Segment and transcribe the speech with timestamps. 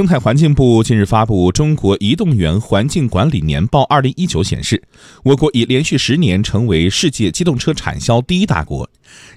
[0.00, 4.82] 生态环境部近日发布《中国移动园环境管理年报（二零一九）》，显示，
[5.22, 8.88] 我国已连续十年成为世界机动车产销第一大国。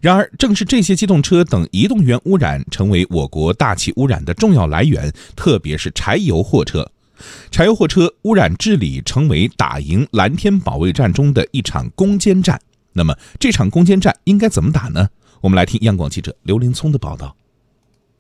[0.02, 6.89] 然而，正是这些机动车等移动源污染，成为我国大气污染的重要来源，特别是柴油货车。
[7.52, 12.57] 柴油货车污染治理成为打赢蓝天保卫战中的一场攻坚战。
[12.93, 15.09] 那么，这场攻坚战应该怎么打呢？
[15.41, 17.36] 我们来听央广记者刘林聪的报道。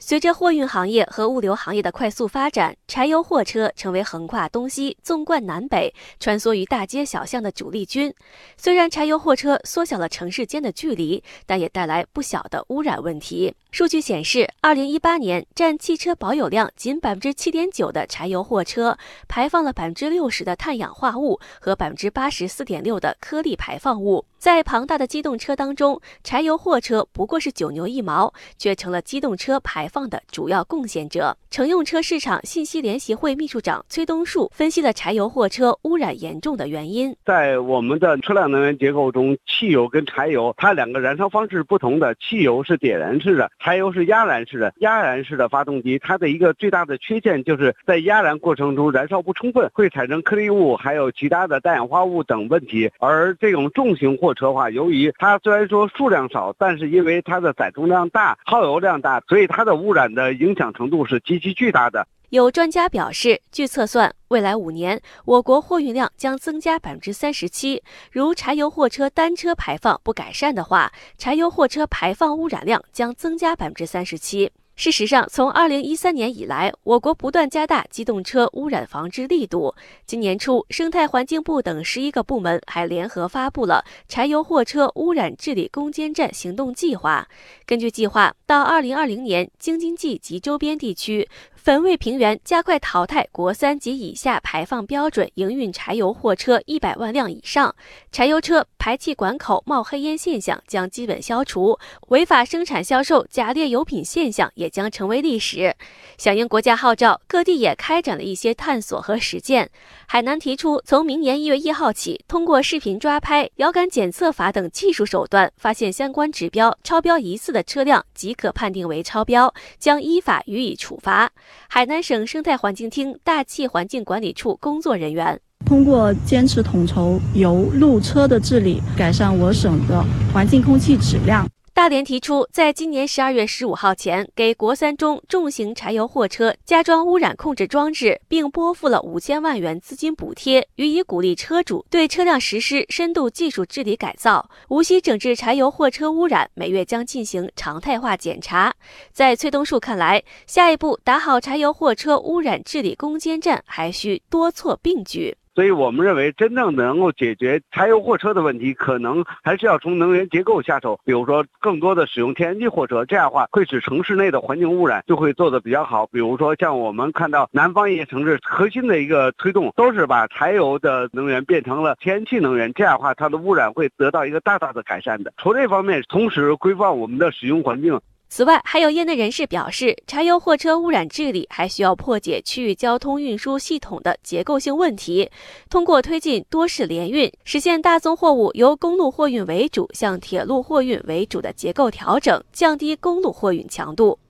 [0.05, 8.13] 随着货运行业和物流行业的快速发展，柴油货车成为横跨东西、纵贯南北、穿梭于大街小巷的主力军。
[8.57, 13.55] 虽然柴油货车缩小了城市间的距离，但也带来不小的污染问题。
[13.71, 18.97] 数据显示，二零一八年占汽车保有量仅百分之七点九的柴油货车，
[19.29, 24.25] 排放了百分之六十的碳氧化物和百分之八十四点六的颗粒排放物。
[24.37, 31.37] 在庞大的机动车当中，柴油货车不过是九牛一毛，却成了机动车排放的主要贡献者。
[31.51, 37.15] 乘用车市场信息联席会秘书长崔东树分析了柴油货车污染严重的原因。
[37.23, 42.15] 在我们的车辆能源结构中，汽油跟柴油它两个燃烧方式不同的。
[42.15, 44.73] 汽油是点燃式的，柴油是压燃式的。
[44.79, 52.89] 压燃式的发动机，它的一个最大的缺陷就是在压燃过程中燃烧不充分，会产生颗粒物，还有其他的氮氧化物等问题。
[52.97, 62.07] 而这种重型货车话，由于它虽然说数量少，但是因为它的载重量大、耗油量大，所以它的污染的影响程度是极其巨大的。
[62.29, 67.83] 有专家表示，据测算，未来五年我国货运量将增加百分之三十七。
[68.11, 74.51] 如柴油货车单车排放不改善的话，柴油货车排放污染量将增加百分之三十七。
[74.75, 79.75] 事实上，从二零一三年以来，我国不断加大机动车污染防治力度。
[80.07, 87.27] 今年初，生态环境部等十一个部门还联合发布了柴油货车污染治理攻坚战行动计划。
[87.67, 91.29] 根据计划，到二零二零年，京津冀及周边地区。
[91.65, 97.73] 汾渭平原加快淘汰国三及以下排放标准营运柴油货车一百万辆以上，
[98.11, 101.79] 柴油车排气管口冒黑烟现象将基本消除，
[102.09, 105.73] 违法生产销售假劣油品现象也将成为历史。
[106.17, 109.71] 响应国家号召，各地也开展了一些探索和实践。
[110.05, 121.31] 海南提出，从明年一月一号起，通过视频抓拍、遥感检测法等技术手段，发现相关指标超标疑似的车辆，即可判定为超标，将依法予以处罚。
[121.67, 130.03] 海南省生态环境厅大气环境管理处工作人员通过坚持统筹油路车的治理，改善我省的
[130.33, 131.47] 环境空气质量。
[131.73, 148.71] 大连提出，在今年十二月十五号前，给国三中重型柴油货车加装污染控制装置，并拨付了五千万元资金补贴，予以鼓励车主对车辆实施深度技术治理改造，无锡整治柴油货车污染，每月将进行常态化检查。
[149.11, 155.35] 在崔东树看来，下一步打好柴油货车污染治理攻坚战，还需多措并举。
[155.55, 160.99] 所以我们认为，真正能够解决柴油货车的问题，可能还是要从能源结构下手。
[161.05, 166.07] 比如说，更多的使用天然气货车，这样的话会使城市内的环境污染就会做得比较好。
[166.07, 175.31] 比如说，像我们看到南方一些城市，核心的一个推动都是把柴油的能源变成了天然气能源，这样的话它的污染会得到一个大大的改善的。
[175.37, 177.99] 从这方面，同时规范我们的使用环境。
[178.35, 185.29] 此外，还有业内人士表示，柴油货车污染治理还需要破解区域交通运输系统的结构性问题，
[185.69, 194.17] 通过推进多式联运，实现大宗货物由公路货运为主向铁路货运为主的结构调整，降低公路货运强度。